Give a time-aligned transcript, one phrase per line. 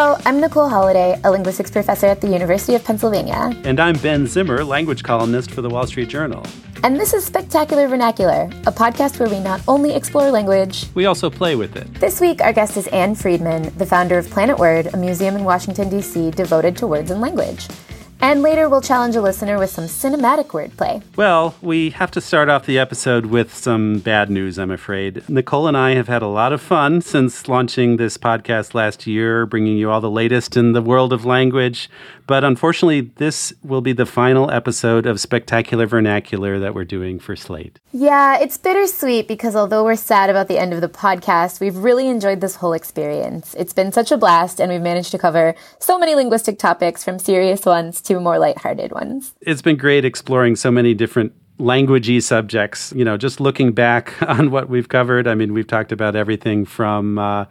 [0.00, 3.52] Hello, I'm Nicole Holliday, a linguistics professor at the University of Pennsylvania.
[3.64, 6.42] And I'm Ben Zimmer, language columnist for the Wall Street Journal.
[6.82, 11.28] And this is Spectacular Vernacular, a podcast where we not only explore language, we also
[11.28, 11.92] play with it.
[11.96, 15.44] This week, our guest is Ann Friedman, the founder of Planet Word, a museum in
[15.44, 16.30] Washington, D.C.
[16.30, 17.68] devoted to words and language.
[18.22, 21.02] And later, we'll challenge a listener with some cinematic wordplay.
[21.16, 25.26] Well, we have to start off the episode with some bad news, I'm afraid.
[25.26, 29.46] Nicole and I have had a lot of fun since launching this podcast last year,
[29.46, 31.88] bringing you all the latest in the world of language.
[32.30, 37.34] But unfortunately, this will be the final episode of Spectacular Vernacular that we're doing for
[37.34, 37.80] Slate.
[37.90, 42.06] Yeah, it's bittersweet because although we're sad about the end of the podcast, we've really
[42.06, 43.56] enjoyed this whole experience.
[43.58, 47.18] It's been such a blast, and we've managed to cover so many linguistic topics from
[47.18, 49.34] serious ones to more lighthearted ones.
[49.40, 52.92] It's been great exploring so many different languagey subjects.
[52.94, 56.64] You know, just looking back on what we've covered, I mean, we've talked about everything
[56.64, 57.18] from.
[57.18, 57.46] Uh,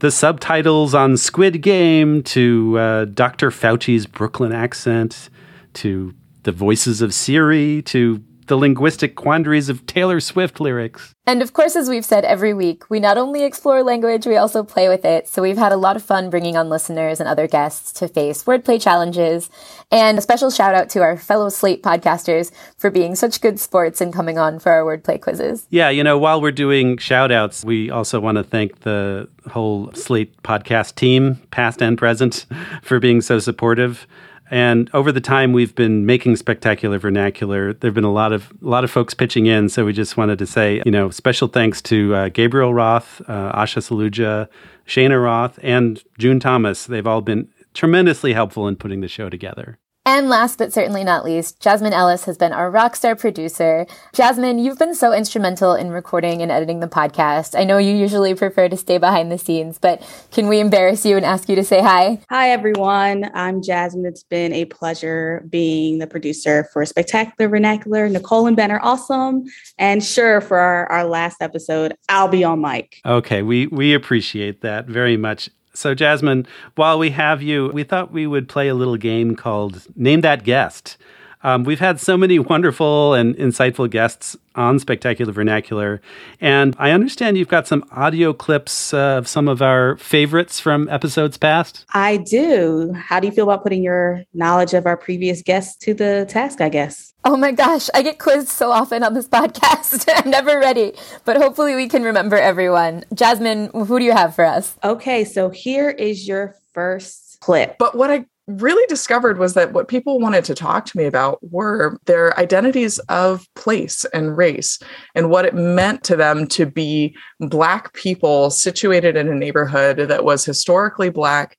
[0.00, 3.50] the subtitles on Squid Game to uh, Dr.
[3.50, 5.28] Fauci's Brooklyn accent
[5.74, 11.14] to the voices of Siri to the linguistic quandaries of Taylor Swift lyrics.
[11.26, 14.64] And of course, as we've said every week, we not only explore language, we also
[14.64, 15.28] play with it.
[15.28, 18.44] So we've had a lot of fun bringing on listeners and other guests to face
[18.44, 19.50] wordplay challenges.
[19.90, 24.00] And a special shout out to our fellow Slate podcasters for being such good sports
[24.00, 25.66] and coming on for our wordplay quizzes.
[25.68, 29.92] Yeah, you know, while we're doing shout outs, we also want to thank the whole
[29.92, 32.46] Slate podcast team, past and present,
[32.82, 34.06] for being so supportive.
[34.50, 38.68] And over the time we've been making spectacular vernacular, there've been a lot of a
[38.68, 39.68] lot of folks pitching in.
[39.68, 43.52] So we just wanted to say, you know, special thanks to uh, Gabriel Roth, uh,
[43.52, 44.48] Asha Saluja,
[44.86, 46.86] Shana Roth, and June Thomas.
[46.86, 49.78] They've all been tremendously helpful in putting the show together.
[50.10, 53.86] And last but certainly not least, Jasmine Ellis has been our rock star producer.
[54.14, 57.54] Jasmine, you've been so instrumental in recording and editing the podcast.
[57.54, 60.00] I know you usually prefer to stay behind the scenes, but
[60.32, 62.22] can we embarrass you and ask you to say hi?
[62.30, 63.30] Hi, everyone.
[63.34, 64.06] I'm Jasmine.
[64.06, 68.08] It's been a pleasure being the producer for Spectacular Vernacular.
[68.08, 69.44] Nicole and Ben are awesome.
[69.76, 73.02] And sure, for our, our last episode, I'll be on mic.
[73.04, 75.50] Okay, we, we appreciate that very much.
[75.78, 76.44] So, Jasmine,
[76.74, 80.42] while we have you, we thought we would play a little game called Name That
[80.42, 80.96] Guest.
[81.42, 86.00] Um, we've had so many wonderful and insightful guests on Spectacular Vernacular,
[86.40, 90.88] and I understand you've got some audio clips uh, of some of our favorites from
[90.88, 91.84] episodes past.
[91.94, 92.92] I do.
[92.92, 96.60] How do you feel about putting your knowledge of our previous guests to the task,
[96.60, 97.14] I guess?
[97.24, 100.08] Oh my gosh, I get quizzed so often on this podcast.
[100.16, 100.94] I'm never ready,
[101.24, 103.04] but hopefully we can remember everyone.
[103.14, 104.76] Jasmine, who do you have for us?
[104.82, 107.76] Okay, so here is your first clip.
[107.78, 111.38] But what I really discovered was that what people wanted to talk to me about
[111.52, 114.78] were their identities of place and race
[115.14, 120.24] and what it meant to them to be Black people situated in a neighborhood that
[120.24, 121.56] was historically Black.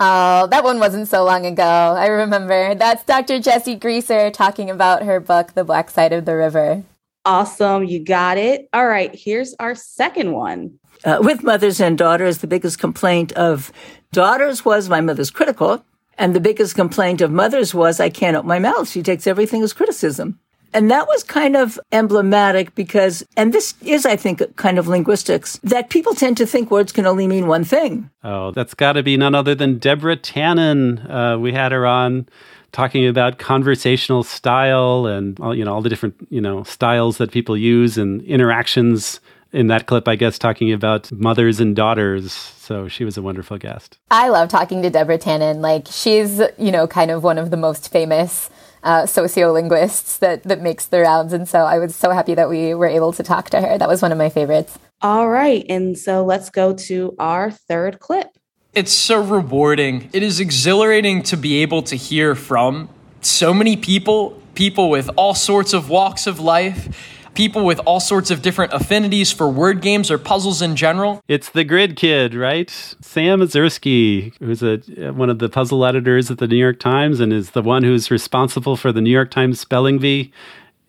[0.00, 1.62] Oh, that one wasn't so long ago.
[1.62, 2.74] I remember.
[2.74, 3.38] That's Dr.
[3.38, 6.82] Jessi Grieser talking about her book, The Black Side of the River.
[7.24, 7.84] Awesome.
[7.84, 8.68] You got it.
[8.72, 9.14] All right.
[9.14, 10.80] Here's our second one.
[11.04, 13.70] Uh, with mothers and daughters, the biggest complaint of
[14.10, 15.84] daughters was my mother's critical
[16.18, 18.88] and the biggest complaint of mothers was, I can't open my mouth.
[18.88, 20.38] She takes everything as criticism.
[20.74, 25.58] And that was kind of emblematic because, and this is, I think, kind of linguistics,
[25.62, 28.10] that people tend to think words can only mean one thing.
[28.24, 31.10] Oh, that's got to be none other than Deborah Tannen.
[31.10, 32.26] Uh, we had her on
[32.72, 37.30] talking about conversational style and all, you know all the different you know styles that
[37.30, 39.20] people use and interactions
[39.52, 42.32] in that clip, I guess, talking about mothers and daughters.
[42.32, 43.98] So she was a wonderful guest.
[44.10, 45.60] I love talking to Deborah Tannen.
[45.60, 48.50] Like she's, you know, kind of one of the most famous
[48.82, 52.74] uh, sociolinguists that that makes the rounds, and so I was so happy that we
[52.74, 53.78] were able to talk to her.
[53.78, 54.78] That was one of my favorites.
[55.00, 58.26] All right, and so let's go to our third clip.
[58.74, 60.08] It's so rewarding.
[60.12, 62.88] It is exhilarating to be able to hear from
[63.20, 68.30] so many people, people with all sorts of walks of life people with all sorts
[68.30, 71.22] of different affinities for word games or puzzles in general.
[71.28, 72.70] It's the Grid Kid, right?
[72.70, 74.78] Sam Ezersky, who's a,
[75.12, 78.10] one of the puzzle editors at the New York Times and is the one who's
[78.10, 80.32] responsible for the New York Times spelling bee.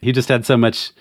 [0.02, 0.92] He just had so much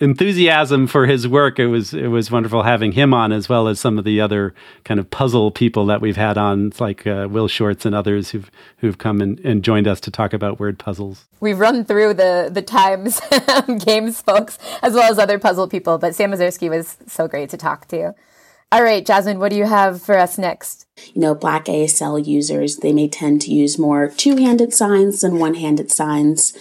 [0.00, 1.58] enthusiasm for his work.
[1.58, 4.54] It was it was wonderful having him on, as well as some of the other
[4.84, 8.50] kind of puzzle people that we've had on, like uh, Will Shortz and others who've
[8.78, 11.26] who've come and, and joined us to talk about word puzzles.
[11.40, 13.20] We've run through the the Times
[13.84, 17.56] games folks as well as other puzzle people, but Sam Ezersky was so great to
[17.56, 18.14] talk to.
[18.70, 20.86] All right, Jasmine, what do you have for us next?
[21.14, 25.38] You know, Black ASL users, they may tend to use more two handed signs than
[25.38, 26.52] one handed signs.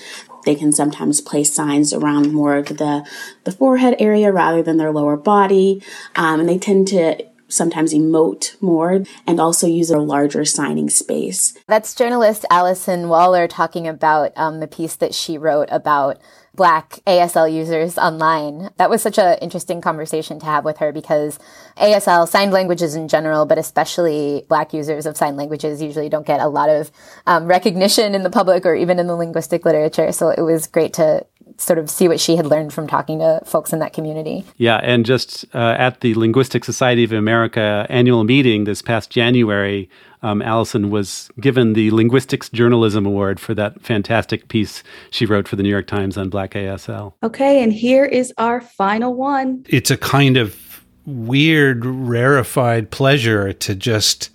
[0.45, 3.07] They can sometimes place signs around more of the,
[3.43, 5.83] the forehead area rather than their lower body.
[6.15, 11.57] Um, and they tend to sometimes emote more and also use a larger signing space.
[11.67, 16.19] That's journalist Allyson Waller talking about um, the piece that she wrote about
[16.57, 18.71] Black ASL users online.
[18.77, 21.37] That was such an interesting conversation to have with her because
[21.77, 26.41] ASL, signed languages in general, but especially Black users of sign languages usually don't get
[26.41, 26.91] a lot of
[27.27, 30.11] um, recognition in the public or even in the linguistic literature.
[30.11, 31.25] So it was great to
[31.57, 34.45] sort of see what she had learned from talking to folks in that community.
[34.57, 39.89] Yeah, and just uh, at the Linguistic Society of America annual meeting this past January,
[40.21, 45.55] um, Allyson was given the Linguistics Journalism Award for that fantastic piece she wrote for
[45.55, 47.13] the New York Times on Black ASL.
[47.23, 49.65] Okay, and here is our final one.
[49.67, 54.29] It's a kind of weird, rarefied pleasure to just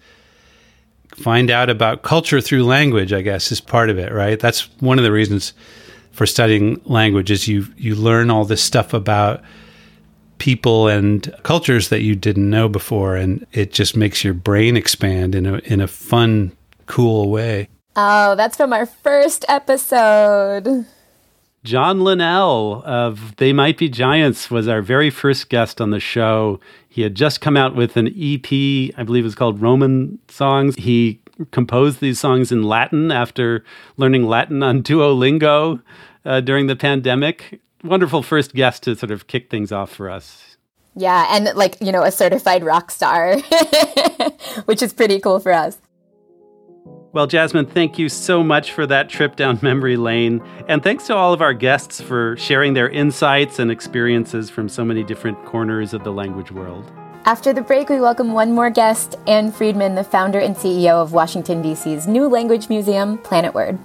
[1.15, 4.41] find out about culture through language, I guess, is part of it, right?
[4.41, 5.53] That's one of the reasons
[6.13, 7.49] for studying languages.
[7.49, 9.43] you you learn all this stuff about
[10.39, 15.35] people and cultures that you didn't know before and it just makes your brain expand
[15.35, 16.53] in a in a fun
[16.87, 17.69] cool way.
[17.95, 20.87] Oh, that's from our first episode.
[21.65, 26.59] John Linnell of They Might Be Giants was our very first guest on the show.
[26.89, 28.51] He had just come out with an EP,
[28.99, 30.75] I believe it was called Roman Songs.
[30.77, 33.65] He composed these songs in Latin after
[33.97, 35.83] learning Latin on Duolingo
[36.25, 37.61] uh, during the pandemic.
[37.85, 40.57] Wonderful first guest to sort of kick things off for us.
[40.95, 43.39] Yeah, and like, you know, a certified rock star,
[44.67, 45.79] which is pretty cool for us.
[47.13, 50.43] Well, Jasmine, thank you so much for that trip down memory lane.
[50.67, 54.83] And thanks to all of our guests for sharing their insights and experiences from so
[54.83, 56.91] many different corners of the language world.
[57.25, 61.13] After the break, we welcome one more guest, Ann Friedman, the founder and CEO of
[61.13, 63.79] Washington, D.C.'s new language museum, Planet Word.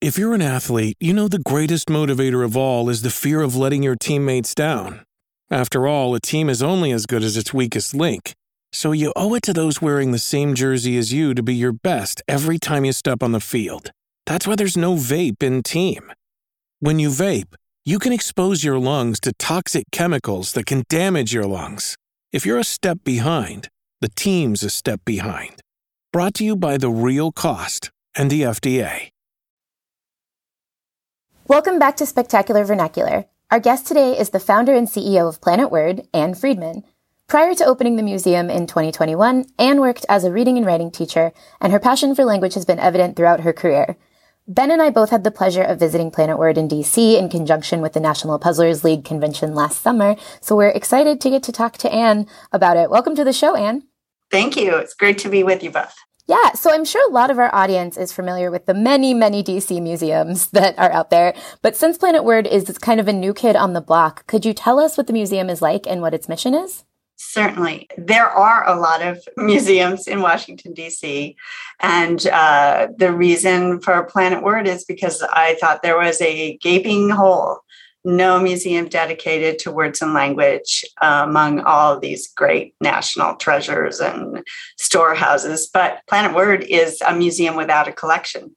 [0.00, 3.54] If you're an athlete, you know the greatest motivator of all is the fear of
[3.54, 5.04] letting your teammates down.
[5.48, 8.32] After all, a team is only as good as its weakest link.
[8.72, 11.72] So you owe it to those wearing the same jersey as you to be your
[11.72, 13.92] best every time you step on the field.
[14.26, 16.12] That's why there's no vape in team.
[16.80, 21.46] When you vape, you can expose your lungs to toxic chemicals that can damage your
[21.46, 21.96] lungs.
[22.30, 23.68] If you're a step behind,
[24.00, 25.60] the team's a step behind.
[26.12, 29.08] Brought to you by The Real Cost and the FDA.
[31.48, 33.24] Welcome back to Spectacular Vernacular.
[33.50, 36.84] Our guest today is the founder and CEO of Planet Word, Ann Friedman.
[37.26, 41.32] Prior to opening the museum in 2021, Ann worked as a reading and writing teacher,
[41.60, 43.96] and her passion for language has been evident throughout her career.
[44.48, 47.80] Ben and I both had the pleasure of visiting Planet Word in DC in conjunction
[47.80, 51.78] with the National Puzzlers League convention last summer, so we're excited to get to talk
[51.78, 52.90] to Ann about it.
[52.90, 53.84] Welcome to the show, Ann.
[54.32, 54.74] Thank you.
[54.74, 55.94] It's great to be with you both.
[56.26, 59.44] Yeah, so I'm sure a lot of our audience is familiar with the many, many
[59.44, 61.34] DC museums that are out there.
[61.62, 64.54] But since Planet Word is kind of a new kid on the block, could you
[64.54, 66.82] tell us what the museum is like and what its mission is?
[67.24, 67.88] Certainly.
[67.96, 71.36] There are a lot of museums in Washington, D.C.
[71.78, 77.10] And uh, the reason for Planet Word is because I thought there was a gaping
[77.10, 77.60] hole.
[78.04, 84.44] No museum dedicated to words and language uh, among all these great national treasures and
[84.76, 85.70] storehouses.
[85.72, 88.56] But Planet Word is a museum without a collection.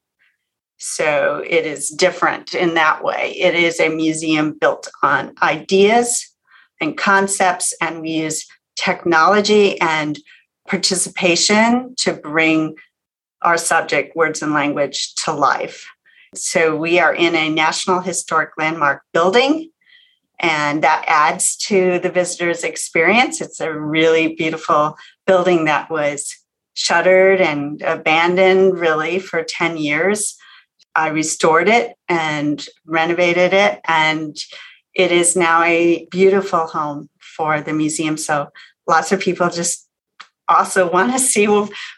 [0.77, 3.35] So it is different in that way.
[3.39, 6.34] It is a museum built on ideas
[6.81, 10.19] and concepts, and we use technology and
[10.67, 12.75] participation to bring
[13.41, 15.85] our subject, words and language, to life.
[16.33, 19.69] So we are in a National Historic Landmark building,
[20.39, 23.39] and that adds to the visitor's experience.
[23.39, 26.35] It's a really beautiful building that was
[26.73, 30.35] shuttered and abandoned really for 10 years.
[30.93, 34.35] I restored it and renovated it, and
[34.95, 38.17] it is now a beautiful home for the museum.
[38.17, 38.49] So
[38.87, 39.87] lots of people just
[40.47, 41.47] also want to see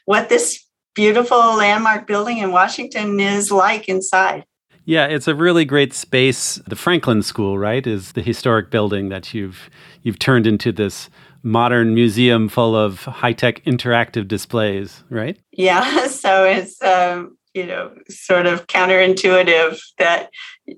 [0.06, 4.46] what this beautiful landmark building in Washington is like inside.
[4.86, 6.56] Yeah, it's a really great space.
[6.66, 9.70] The Franklin School, right, is the historic building that you've
[10.02, 11.10] you've turned into this
[11.44, 15.38] modern museum full of high-tech interactive displays, right?
[15.52, 20.30] Yeah, so it's um, you know sort of counterintuitive that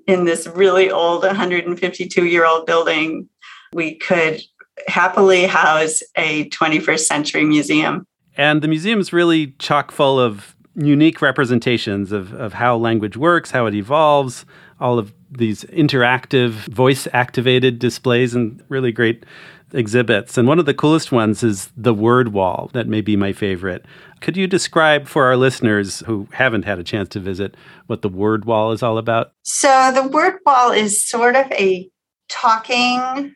[0.08, 3.28] in this really old 152 year old building
[3.74, 4.42] we could
[4.88, 8.06] happily house a 21st century museum.
[8.38, 13.52] And the museum is really chock full of unique representations of, of how language works,
[13.52, 14.46] how it evolves,
[14.80, 19.26] all of these interactive, voice activated displays and really great
[19.74, 20.38] exhibits.
[20.38, 23.86] And one of the coolest ones is the word wall, that may be my favorite.
[24.22, 27.56] Could you describe for our listeners who haven't had a chance to visit
[27.88, 29.32] what the word wall is all about?
[29.44, 31.90] So, the word wall is sort of a
[32.30, 33.36] talking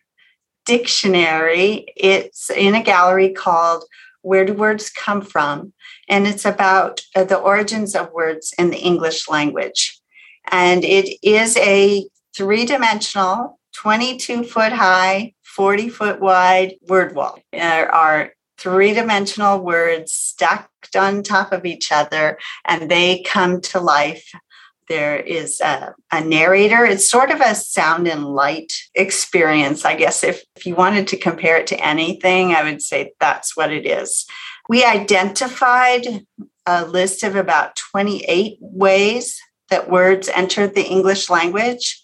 [0.66, 1.86] dictionary.
[1.96, 3.84] It's in a gallery called
[4.22, 5.74] Where Do Words Come From?
[6.10, 10.00] And it's about uh, the origins of words in the English language.
[10.52, 17.40] And it is a three dimensional, 22 foot high, 40 foot wide word wall.
[17.52, 23.80] There are three dimensional words stacked on top of each other, and they come to
[23.80, 24.26] life.
[24.90, 26.86] There is a, a, narrator.
[26.86, 30.24] It's sort of a sound and light experience, I guess.
[30.24, 33.86] If, if you wanted to compare it to anything, I would say that's what it
[33.86, 34.26] is.
[34.70, 36.26] We identified
[36.66, 42.03] a list of about 28 ways that words entered the English language.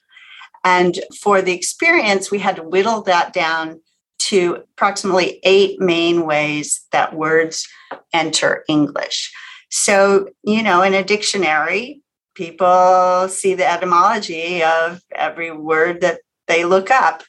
[0.64, 3.82] And for the experience, we had to whittle that down
[4.20, 7.68] to approximately eight main ways that words
[8.14, 9.32] enter English.
[9.72, 12.02] So, you know, in a dictionary,
[12.36, 17.24] people see the etymology of every word that they look up.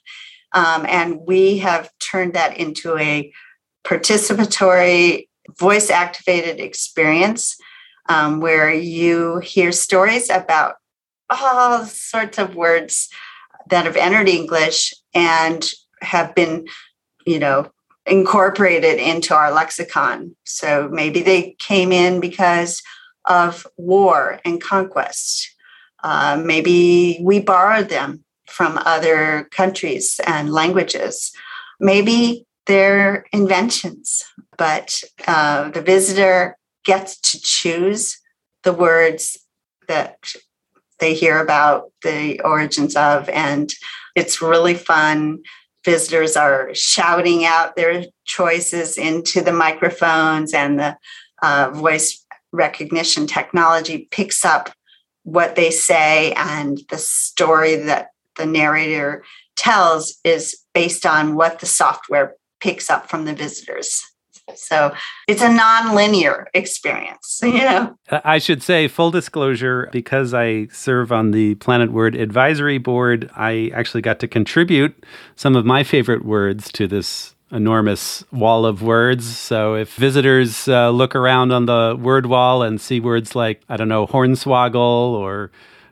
[0.52, 3.32] Um, and we have turned that into a
[3.84, 7.56] participatory, voice activated experience
[8.08, 10.76] um, where you hear stories about
[11.30, 13.08] all sorts of words
[13.68, 15.70] that have entered English and
[16.02, 16.66] have been,
[17.26, 17.70] you know,
[18.06, 20.34] incorporated into our lexicon.
[20.44, 22.82] So maybe they came in because
[23.26, 25.54] of war and conquest.
[26.02, 31.30] Uh, maybe we borrowed them from other countries and languages.
[31.78, 34.22] Maybe they're inventions,
[34.56, 38.18] but uh, the visitor gets to choose
[38.64, 39.38] the words
[39.87, 40.34] that
[41.00, 43.28] they hear about the origins of.
[43.30, 43.73] And
[44.14, 45.42] it's really fun.
[45.85, 50.97] Visitors are shouting out their choices into the microphones, and the
[51.42, 54.71] uh, voice recognition technology picks up
[55.23, 59.25] what they say, and the story that the narrator
[59.57, 64.02] tells is based on what the software picks up from the visitors.
[64.57, 64.95] So
[65.28, 67.97] it's a non-linear experience, you know.
[68.11, 73.71] I should say full disclosure because I serve on the Planet Word advisory board, I
[73.75, 75.04] actually got to contribute
[75.37, 79.26] some of my favorite words to this enormous wall of words.
[79.37, 83.76] So if visitors uh, look around on the word wall and see words like I
[83.76, 84.75] don't know hornswoggle
[85.12, 85.50] or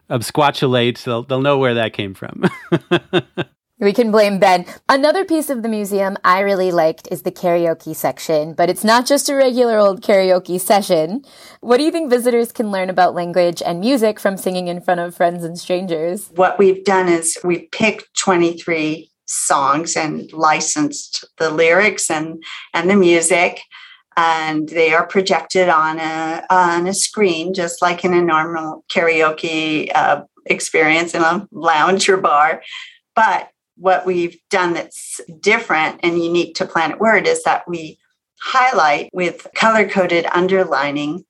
[0.08, 2.44] absquatulate, they'll they'll know where that came from.
[3.80, 4.66] We can blame Ben.
[4.88, 9.06] Another piece of the museum I really liked is the karaoke section, but it's not
[9.06, 11.24] just a regular old karaoke session.
[11.60, 14.98] What do you think visitors can learn about language and music from singing in front
[14.98, 16.28] of friends and strangers?
[16.34, 22.42] What we've done is we picked 23 songs and licensed the lyrics and,
[22.74, 23.60] and the music
[24.16, 29.94] and they are projected on a on a screen just like in a normal karaoke
[29.94, 32.62] uh, experience in a lounge or bar
[33.14, 37.98] but what we've done that's different and unique to Planet Word is that we
[38.40, 41.24] highlight with color coded underlining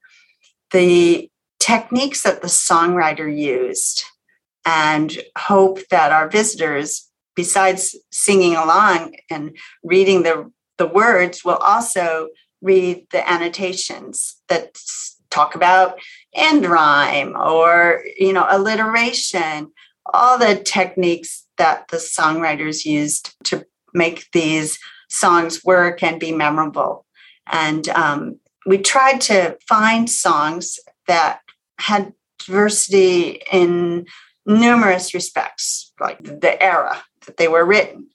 [0.70, 4.04] the techniques that the songwriter used
[4.64, 12.28] and hope that our visitors, besides singing along and reading the, the words, will also
[12.60, 14.78] read the annotations that
[15.30, 15.98] talk about
[16.34, 19.70] end rhyme or you know alliteration
[20.12, 27.04] all the techniques that the songwriters used to make these songs work and be memorable.
[27.46, 31.40] And um, we tried to find songs that
[31.78, 34.06] had diversity in
[34.46, 38.08] numerous respects, like the era that they were written.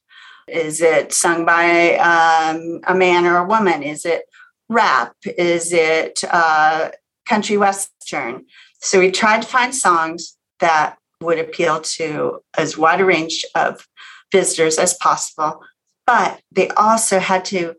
[0.48, 3.82] Is it sung by um, a man or a woman?
[3.84, 4.24] Is it
[4.70, 5.16] rap?
[5.26, 6.90] Is it uh,
[7.26, 8.46] country western?
[8.82, 13.88] So we tried to find songs that would appeal to as wide a range of
[14.32, 15.62] visitors as possible.
[16.06, 17.76] But they also had to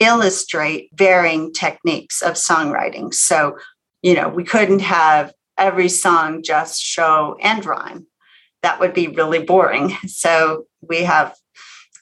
[0.00, 3.12] illustrate varying techniques of songwriting.
[3.14, 3.58] So,
[4.02, 8.06] you know, we couldn't have every song just show end rhyme.
[8.62, 9.96] That would be really boring.
[10.06, 11.34] So we have,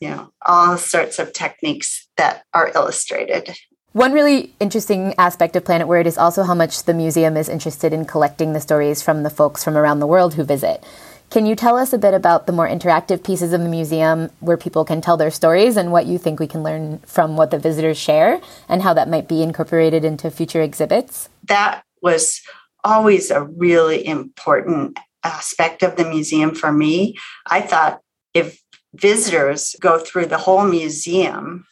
[0.01, 3.57] you know, all sorts of techniques that are illustrated
[3.95, 7.93] one really interesting aspect of Planet Word is also how much the museum is interested
[7.93, 10.85] in collecting the stories from the folks from around the world who visit.
[11.31, 14.57] Can you tell us a bit about the more interactive pieces of the museum where
[14.57, 17.59] people can tell their stories and what you think we can learn from what the
[17.59, 21.29] visitors share and how that might be incorporated into future exhibits?
[21.45, 22.41] That was
[22.83, 27.17] always a really important aspect of the museum for me.
[27.47, 28.01] I thought
[28.35, 28.61] if
[28.93, 31.65] visitors go through the whole museum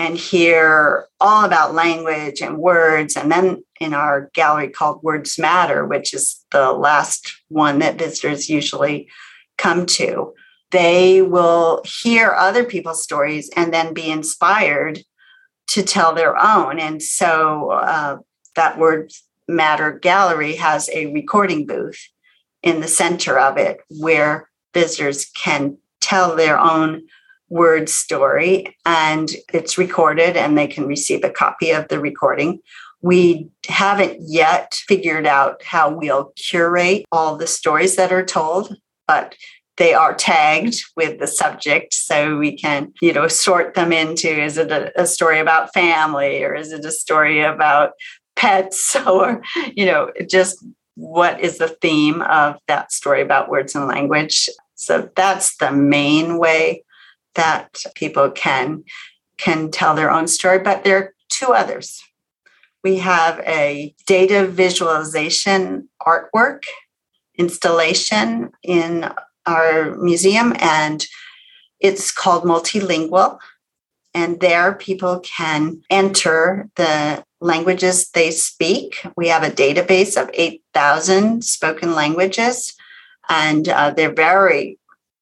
[0.00, 5.84] and hear all about language and words, and then in our gallery called Words Matter,
[5.84, 9.10] which is the last one that visitors usually
[9.58, 10.32] come to,
[10.70, 15.00] they will hear other people's stories and then be inspired
[15.66, 16.80] to tell their own.
[16.80, 18.16] And so uh,
[18.56, 22.00] that Words Matter gallery has a recording booth
[22.62, 27.02] in the center of it where visitors can tell their own
[27.50, 32.60] word story and it's recorded and they can receive a copy of the recording.
[33.02, 38.76] We haven't yet figured out how we'll curate all the stories that are told,
[39.08, 39.34] but
[39.76, 44.58] they are tagged with the subject so we can you know sort them into is
[44.58, 47.92] it a, a, story about family or is it a story about
[48.36, 49.42] pets or
[49.74, 50.62] you know just
[50.96, 56.36] what is the theme of that story about words and language so that's the main
[56.36, 56.84] way
[57.34, 58.84] that people can
[59.38, 62.02] can tell their own story but there are two others
[62.82, 66.64] we have a data visualization artwork
[67.40, 69.10] installation in
[69.46, 71.06] our museum, and
[71.80, 73.38] it's called Multilingual.
[74.12, 79.06] And there, people can enter the languages they speak.
[79.16, 82.74] We have a database of 8,000 spoken languages,
[83.28, 84.78] and uh, they're very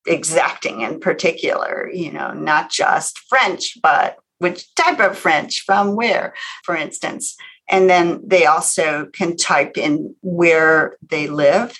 [0.08, 6.34] exacting in particular, you know, not just French, but which type of French from where,
[6.64, 7.36] for instance.
[7.68, 11.76] And then they also can type in where they live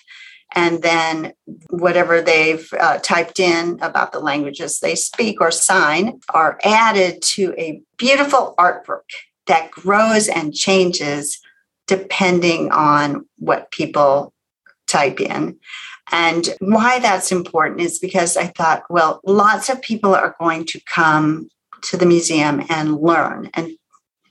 [0.55, 1.33] and then
[1.71, 7.55] whatever they've uh, typed in about the languages they speak or sign are added to
[7.59, 9.09] a beautiful artwork
[9.47, 11.39] that grows and changes
[11.87, 14.33] depending on what people
[14.89, 15.59] type in.
[16.11, 20.81] And why that's important is because I thought, well, lots of people are going to
[20.87, 21.49] come
[21.83, 23.71] to the museum and learn and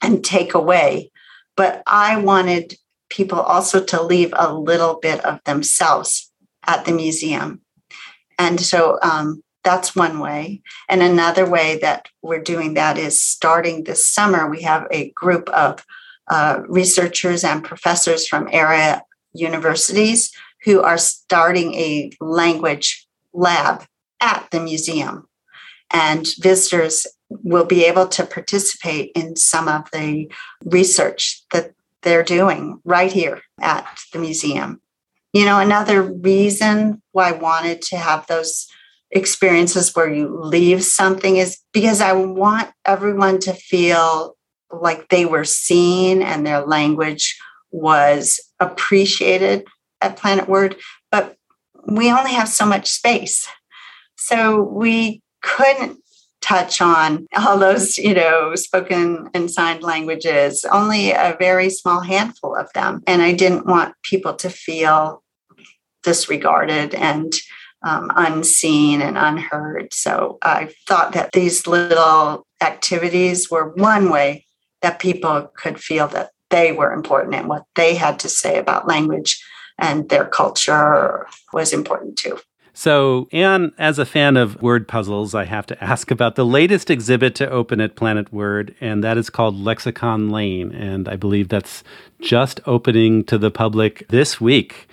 [0.02, 1.12] and take away.
[1.56, 2.76] But I wanted
[3.10, 6.32] people also to leave a little bit of themselves
[6.66, 7.62] at the museum.
[8.38, 10.62] And so um, that's one way.
[10.88, 15.50] And another way that we're doing that is starting this summer, we have a group
[15.50, 15.84] of
[16.30, 19.02] uh, researchers and professors from area
[19.34, 20.32] universities
[20.64, 23.86] who are starting a language lab
[24.22, 25.28] at the museum.
[25.92, 30.30] And visitors will be able to participate in some of the
[30.66, 34.82] research that they're doing right here at the museum.
[35.34, 38.68] You know, another reason why I wanted to have those
[39.12, 44.36] experiences where you leave something is because I want everyone to feel
[44.72, 47.38] like they were seen and their language
[47.72, 49.66] was appreciated
[50.02, 50.76] at Planet Word.
[51.12, 51.36] But
[51.86, 53.48] we only have so much space.
[54.18, 56.00] So we couldn't
[56.42, 62.56] touch on all those, you know, spoken and signed languages, only a very small handful
[62.56, 63.04] of them.
[63.08, 65.24] And I didn't want people to feel
[66.04, 67.34] disregarded and
[67.84, 69.94] um, unseen and unheard.
[69.94, 74.46] So I thought that these little activities were one way
[74.82, 78.88] that people could feel that they were important and what they had to say about
[78.88, 79.44] language
[79.78, 82.40] and their culture was important too.
[82.74, 86.92] So, Ann, as a fan of word puzzles, I have to ask about the latest
[86.92, 90.72] exhibit to open at Planet Word, and that is called Lexicon Lane.
[90.72, 91.84] And I believe that's
[92.22, 94.88] just opening to the public this week.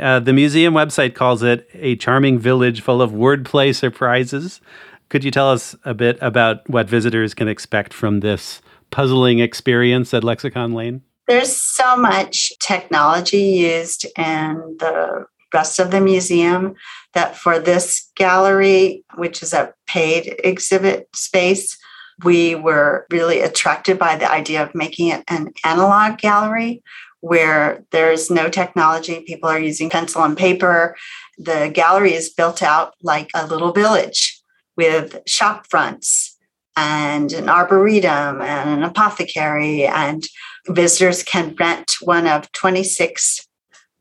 [0.00, 4.62] Uh, the museum website calls it a charming village full of wordplay surprises.
[5.10, 10.14] Could you tell us a bit about what visitors can expect from this puzzling experience
[10.14, 11.02] at Lexicon Lane?
[11.26, 16.74] There's so much technology used in the rest of the museum
[17.14, 21.76] that for this gallery, which is a paid exhibit space,
[22.24, 26.82] we were really attracted by the idea of making it an analog gallery
[27.20, 29.20] where there's no technology.
[29.26, 30.96] People are using pencil and paper.
[31.38, 34.40] The gallery is built out like a little village
[34.76, 36.35] with shop fronts
[36.76, 39.86] and an arboretum and an apothecary.
[39.86, 40.26] And
[40.68, 43.46] visitors can rent one of 26,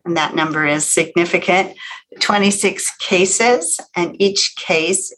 [0.03, 1.75] and that number is significant
[2.19, 5.13] 26 cases, and each case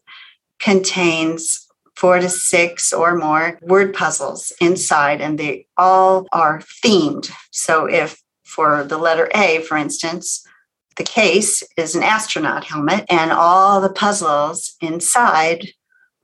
[0.59, 7.31] contains four to six or more word puzzles inside, and they all are themed.
[7.51, 10.45] So, if for the letter A, for instance,
[10.95, 15.69] the case is an astronaut helmet, and all the puzzles inside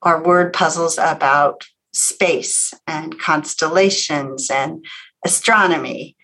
[0.04, 4.86] are word puzzles about space and constellations and
[5.26, 6.16] astronomy.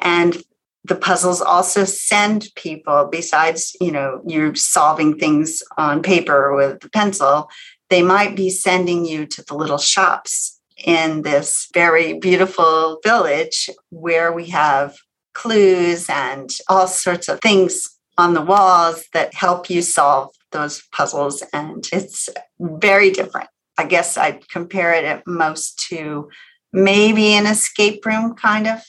[0.00, 0.42] And
[0.84, 6.88] the puzzles also send people besides you know you're solving things on paper with the
[6.90, 7.48] pencil
[7.90, 14.32] they might be sending you to the little shops in this very beautiful village where
[14.32, 14.96] we have
[15.34, 21.42] clues and all sorts of things on the walls that help you solve those puzzles
[21.52, 22.28] and it's
[22.60, 26.28] very different i guess i'd compare it at most to
[26.72, 28.82] maybe an escape room kind of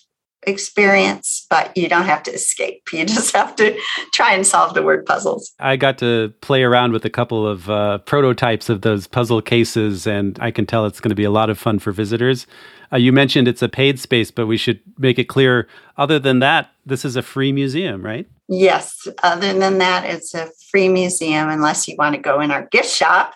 [0.47, 2.75] experience, but you don't have to escape.
[2.97, 3.77] You just have to
[4.11, 5.53] try and solve the word puzzles.
[5.59, 10.07] I got to play around with a couple of uh, prototypes of those puzzle cases,
[10.07, 12.47] and I can tell it's going to be a lot of fun for visitors.
[12.91, 16.39] Uh, you mentioned it's a paid space, but we should make it clear other than
[16.39, 18.27] that, this is a free museum, right?
[18.47, 19.07] Yes.
[19.23, 22.89] Other than that, it's a free museum unless you want to go in our gift
[22.89, 23.33] shop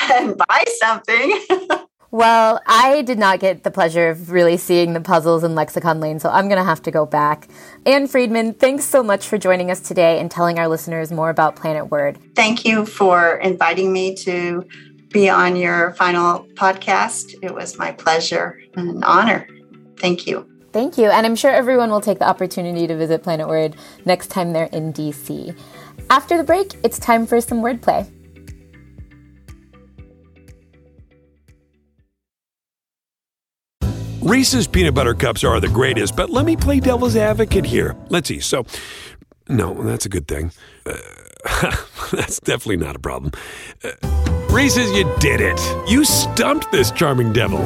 [0.00, 1.40] and buy something.
[2.14, 6.20] Well, I did not get the pleasure of really seeing the puzzles in Lexicon Lane,
[6.20, 7.48] so I'm going to have to go back.
[7.86, 11.56] Ann Friedman, thanks so much for joining us today and telling our listeners more about
[11.56, 12.18] Planet Word.
[12.36, 14.62] Thank you for inviting me to
[15.08, 17.34] be on your final podcast.
[17.42, 19.48] It was my pleasure and an honor.
[19.98, 20.51] Thank you.
[20.72, 21.10] Thank you.
[21.10, 24.66] And I'm sure everyone will take the opportunity to visit Planet Word next time they're
[24.66, 25.54] in DC.
[26.08, 28.10] After the break, it's time for some wordplay.
[34.22, 37.96] Reese's peanut butter cups are the greatest, but let me play devil's advocate here.
[38.08, 38.38] Let's see.
[38.38, 38.64] So,
[39.48, 40.52] no, that's a good thing.
[40.86, 40.96] Uh,
[42.12, 43.32] that's definitely not a problem.
[43.82, 43.90] Uh,
[44.48, 45.60] Reese's, you did it.
[45.90, 47.60] You stumped this charming devil.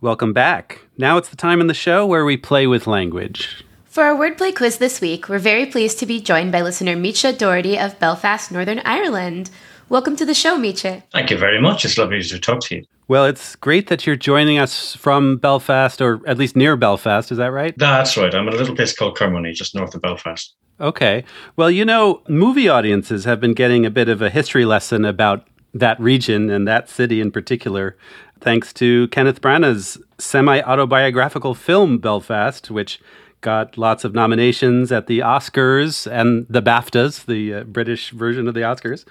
[0.00, 0.82] Welcome back.
[0.96, 3.64] Now it's the time in the show where we play with language.
[3.86, 7.32] For our wordplay quiz this week, we're very pleased to be joined by listener Misha
[7.32, 9.50] Doherty of Belfast, Northern Ireland.
[9.88, 11.02] Welcome to the show, Misha.
[11.12, 11.84] Thank you very much.
[11.84, 12.84] It's lovely to talk to you.
[13.08, 17.32] Well, it's great that you're joining us from Belfast, or at least near Belfast.
[17.32, 17.76] Is that right?
[17.76, 18.32] That's right.
[18.32, 20.54] I'm in a little place called Carnmoney, just north of Belfast.
[20.80, 21.24] Okay.
[21.56, 25.48] Well, you know, movie audiences have been getting a bit of a history lesson about
[25.74, 27.96] that region and that city in particular,
[28.40, 33.00] thanks to Kenneth Branagh's semi autobiographical film, Belfast, which
[33.40, 38.54] got lots of nominations at the Oscars and the BAFTAs, the uh, British version of
[38.54, 39.04] the Oscars.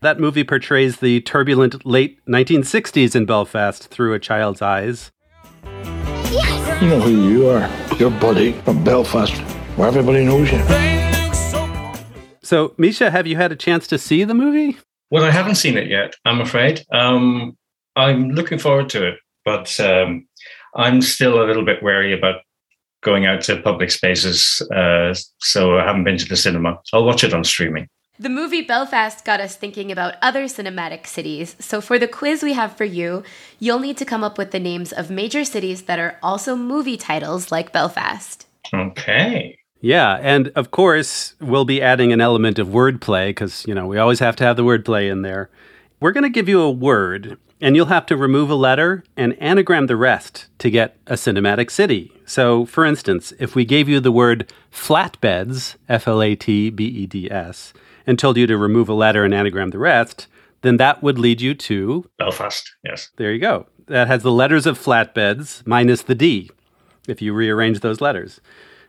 [0.00, 5.10] That movie portrays the turbulent late 1960s in Belfast through a child's eyes.
[5.64, 7.70] You know who you are.
[7.98, 9.36] Your buddy from Belfast,
[9.76, 10.60] where everybody knows you.
[12.42, 14.76] So, Misha, have you had a chance to see the movie?
[15.10, 16.84] Well, I haven't seen it yet, I'm afraid.
[16.92, 17.56] Um,
[17.96, 20.26] I'm looking forward to it, but um,
[20.74, 22.42] I'm still a little bit wary about
[23.02, 26.78] going out to public spaces, uh, so I haven't been to the cinema.
[26.92, 27.88] I'll watch it on streaming.
[28.18, 32.52] The movie Belfast got us thinking about other cinematic cities, so for the quiz we
[32.52, 33.24] have for you,
[33.58, 36.96] you'll need to come up with the names of major cities that are also movie
[36.96, 38.46] titles like Belfast.
[38.72, 39.58] Okay.
[39.80, 43.98] Yeah, and of course, we'll be adding an element of wordplay because, you know, we
[43.98, 45.50] always have to have the wordplay in there.
[45.98, 49.40] We're going to give you a word, and you'll have to remove a letter and
[49.40, 52.12] anagram the rest to get a cinematic city.
[52.26, 56.84] So, for instance, if we gave you the word flatbeds, F L A T B
[56.84, 57.72] E D S,
[58.06, 60.26] and told you to remove a letter and anagram the rest,
[60.62, 62.70] then that would lead you to Belfast.
[62.84, 63.10] Yes.
[63.16, 63.66] There you go.
[63.86, 66.50] That has the letters of flatbeds minus the D
[67.08, 68.40] if you rearrange those letters.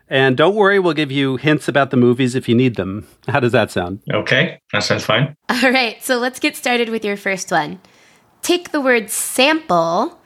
[0.09, 3.07] And don't worry, we'll give you hints about the movies if you need them.
[3.27, 4.01] How does that sound?
[4.11, 5.35] Okay, that sounds fine.
[5.49, 7.79] All right, so let's get started with your first one.
[8.43, 10.19] Take the word sample,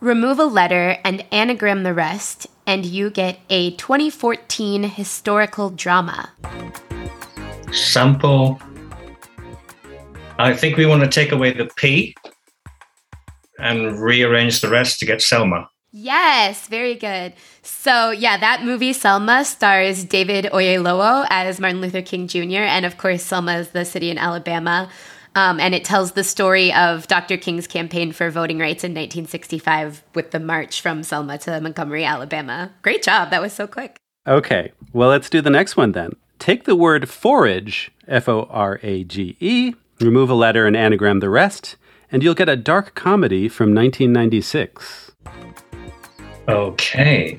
[0.00, 6.30] remove a letter, and anagram the rest, and you get a 2014 historical drama
[7.72, 8.60] sample.
[10.38, 12.14] I think we want to take away the P
[13.58, 15.68] and rearrange the rest to get Selma.
[15.92, 17.34] Yes, very good.
[17.62, 22.62] So, yeah, that movie Selma stars David Oyelowo as Martin Luther King Jr.
[22.62, 24.88] And of course, Selma is the city in Alabama.
[25.34, 27.36] Um, and it tells the story of Dr.
[27.36, 32.72] King's campaign for voting rights in 1965 with the march from Selma to Montgomery, Alabama.
[32.82, 33.30] Great job.
[33.30, 33.96] That was so quick.
[34.26, 34.72] Okay.
[34.92, 36.12] Well, let's do the next one then.
[36.38, 41.20] Take the word forage, F O R A G E, remove a letter and anagram
[41.20, 41.76] the rest,
[42.10, 45.12] and you'll get a dark comedy from 1996.
[46.48, 47.38] Okay.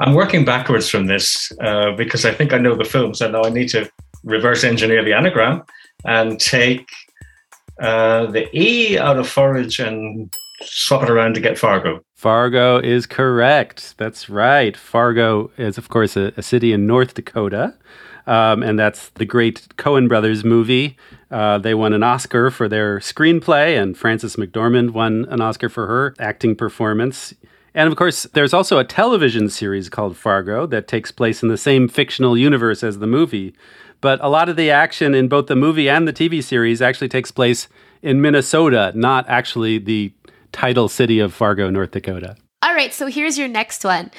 [0.00, 3.42] I'm working backwards from this uh, because I think I know the film, so now
[3.42, 3.90] I need to
[4.22, 5.62] reverse engineer the anagram
[6.04, 6.88] and take
[7.80, 12.00] uh, the E out of forage and swap it around to get Fargo.
[12.14, 13.96] Fargo is correct.
[13.98, 14.76] That's right.
[14.76, 17.74] Fargo is, of course, a, a city in North Dakota.
[18.26, 20.96] Um, and that's the great Coen brothers movie.
[21.30, 25.86] Uh, they won an Oscar for their screenplay, and Frances McDormand won an Oscar for
[25.86, 27.34] her acting performance.
[27.74, 31.58] And of course, there's also a television series called Fargo that takes place in the
[31.58, 33.54] same fictional universe as the movie.
[34.00, 37.08] But a lot of the action in both the movie and the TV series actually
[37.08, 37.68] takes place
[38.02, 40.12] in Minnesota, not actually the
[40.52, 42.36] title city of Fargo, North Dakota.
[42.62, 44.10] All right, so here's your next one.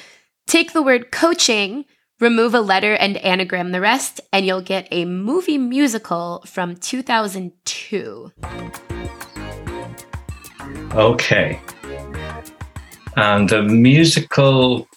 [0.48, 1.86] Take the word coaching,
[2.20, 8.32] remove a letter and anagram the rest, and you'll get a movie musical from 2002.
[10.94, 11.60] Okay.
[13.18, 14.88] And the musical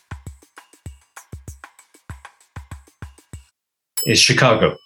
[4.09, 4.77] is Chicago.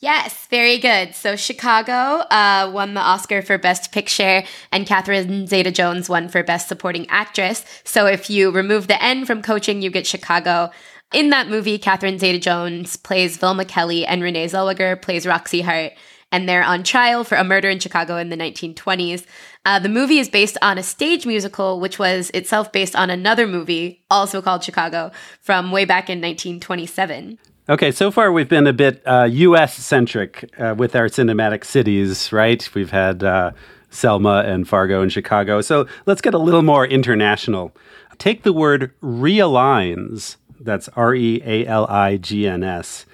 [0.00, 1.16] Yes, very good.
[1.16, 6.44] So Chicago uh, won the Oscar for Best Picture, and Catherine Zeta Jones won for
[6.44, 7.64] Best Supporting Actress.
[7.82, 10.70] So if you remove the N from coaching, you get Chicago.
[11.12, 15.94] In that movie, Catherine Zeta Jones plays Velma Kelly, and Renee Zellweger plays Roxie Hart,
[16.30, 19.24] and they're on trial for a murder in Chicago in the 1920s.
[19.64, 23.48] Uh, the movie is based on a stage musical, which was itself based on another
[23.48, 25.10] movie, also called Chicago,
[25.40, 27.38] from way back in 1927.
[27.70, 32.32] Okay, so far we've been a bit uh, US centric uh, with our cinematic cities,
[32.32, 32.66] right?
[32.74, 33.50] We've had uh,
[33.90, 35.60] Selma and Fargo and Chicago.
[35.60, 37.76] So let's get a little more international.
[38.16, 43.04] Take the word realigns, that's R E A L I G N S,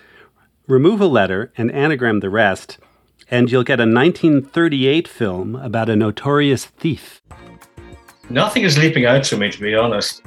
[0.68, 2.78] remove a letter and anagram the rest,
[3.28, 7.20] and you'll get a 1938 film about a notorious thief.
[8.30, 10.22] Nothing is leaping out to me, to be honest.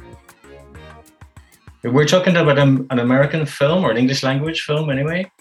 [1.91, 5.31] We're talking about an, an American film or an English language film, anyway.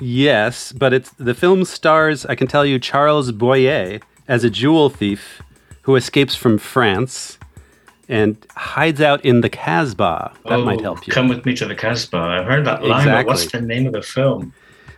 [0.00, 4.88] Yes, but it's the film stars, I can tell you, Charles Boyer as a jewel
[4.88, 5.42] thief
[5.82, 7.38] who escapes from France
[8.08, 10.32] and hides out in the Casbah.
[10.44, 11.12] That oh, might help you.
[11.12, 12.16] Come with me to the Casbah.
[12.16, 13.24] I've heard that line, Exactly.
[13.24, 14.52] but what's the name of the film?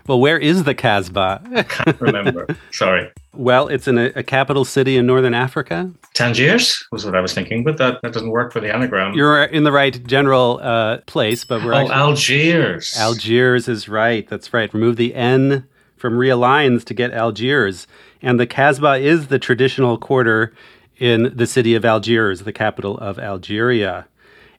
[0.06, 1.42] Well, where is the Casbah?
[1.54, 2.46] I can't remember.
[2.72, 3.10] Sorry.
[3.34, 5.90] well, it's in a, a capital city in northern Africa.
[6.14, 9.14] Tangiers was what I was thinking, but that, that doesn't work for the anagram.
[9.14, 12.96] You're in the right general uh, place, but we're oh, actually, Algiers.
[12.98, 14.28] Algiers is right.
[14.28, 14.72] That's right.
[14.74, 17.86] Remove the N from realigns to get Algiers.
[18.20, 20.52] And the Casbah is the traditional quarter
[20.98, 24.06] in the city of Algiers, the capital of Algeria.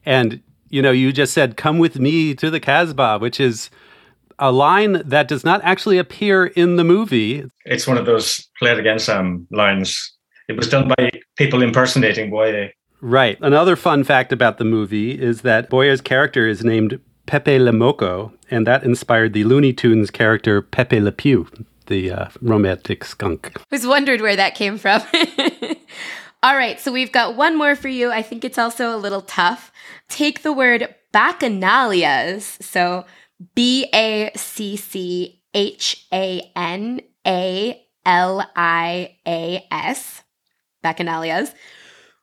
[0.06, 3.70] And, you know, you just said, come with me to the Casbah, which is
[4.38, 7.44] a line that does not actually appear in the movie.
[7.64, 10.12] It's one of those play it again, Sam lines.
[10.48, 12.70] It was done by people impersonating Boyer.
[13.00, 13.38] Right.
[13.40, 18.32] Another fun fact about the movie is that Boyer's character is named Pepe Le Moko,
[18.50, 21.48] and that inspired the Looney Tunes character Pepe Le Pew,
[21.86, 23.52] the uh, romantic skunk.
[23.56, 25.02] I was wondered where that came from.
[26.42, 28.10] All right, so we've got one more for you.
[28.10, 29.72] I think it's also a little tough.
[30.08, 32.58] Take the word bacchanalias.
[32.60, 33.06] So
[33.54, 40.22] B A C C H A N A L I A S.
[40.82, 41.54] Bacchanalias.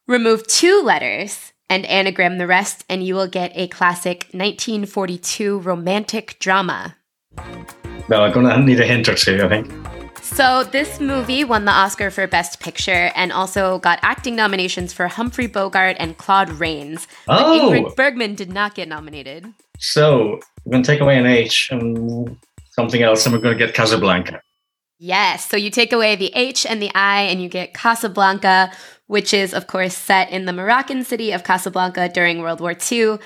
[0.07, 6.37] Remove two letters and anagram the rest, and you will get a classic 1942 romantic
[6.39, 6.97] drama.
[8.09, 10.00] No, I'm going to need a hint or two, I think.
[10.33, 15.07] So, this movie won the Oscar for Best Picture and also got acting nominations for
[15.09, 17.05] Humphrey Bogart and Claude Rains.
[17.27, 17.69] But Oh.
[17.69, 19.53] Ingrid Bergman did not get nominated.
[19.77, 22.37] So we're going to take away an H and
[22.71, 24.41] something else, and we're going to get Casablanca.
[24.99, 28.71] Yes, so you take away the H and the I, and you get Casablanca,
[29.07, 33.17] which is, of course, set in the Moroccan city of Casablanca during World War II.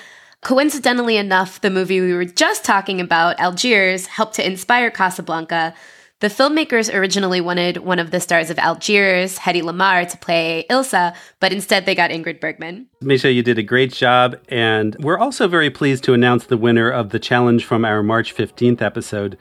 [0.42, 5.72] Coincidentally enough, the movie we were just talking about, Algiers, helped to inspire Casablanca.
[6.20, 11.14] The filmmakers originally wanted one of the stars of Algiers, Hedy Lamarr, to play Ilsa,
[11.40, 12.86] but instead they got Ingrid Bergman.
[13.02, 16.88] Misha, you did a great job, and we're also very pleased to announce the winner
[16.88, 19.36] of the challenge from our March 15th episode.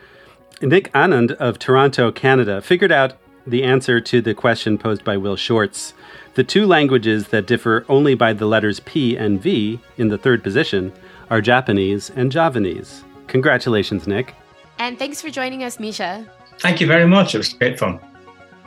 [0.61, 3.13] Nick Anand of Toronto, Canada, figured out
[3.47, 5.93] the answer to the question posed by Will Shortz.
[6.33, 10.43] The two languages that differ only by the letters P and V in the third
[10.43, 10.91] position
[11.29, 13.05] are Japanese and Javanese.
[13.27, 14.35] Congratulations, Nick.
[14.77, 16.29] And thanks for joining us, Misha.
[16.59, 17.35] Thank you very much.
[17.35, 17.99] It was great fun.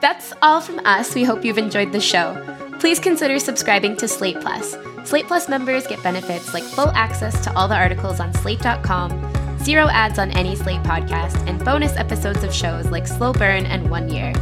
[0.01, 1.15] That's all from us.
[1.15, 2.37] We hope you've enjoyed the show.
[2.79, 4.77] Please consider subscribing to Slate Plus.
[5.05, 9.11] Slate Plus members get benefits like full access to all the articles on slate.com,
[9.65, 13.91] zero ads on any Slate podcast, and bonus episodes of shows like Slow Burn and
[13.91, 14.33] One Year.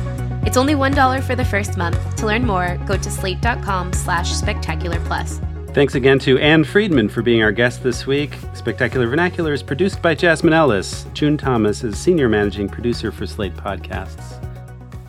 [0.45, 2.17] It's only $1 for the first month.
[2.17, 5.41] To learn more, go to slate.com slash spectacular plus.
[5.77, 8.35] Thanks again to Ann Friedman for being our guest this week.
[8.55, 11.05] Spectacular Vernacular is produced by Jasmine Ellis.
[11.13, 14.43] June Thomas is senior managing producer for Slate Podcasts.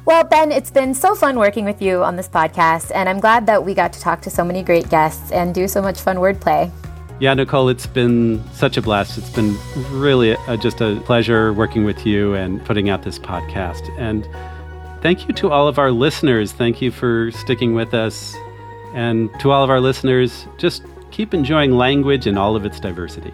[0.04, 3.46] Well, Ben, it's been so fun working with you on this podcast, and I'm glad
[3.46, 6.18] that we got to talk to so many great guests and do so much fun
[6.18, 6.70] wordplay.
[7.22, 9.18] Yeah, Nicole, it's been such a blast.
[9.18, 9.58] It's been
[9.90, 13.90] really a, just a pleasure working with you and putting out this podcast.
[13.98, 14.28] And
[15.02, 16.52] thank you to all of our listeners.
[16.52, 18.36] Thank you for sticking with us
[18.94, 23.34] And to all of our listeners, just keep enjoying language in all of its diversity.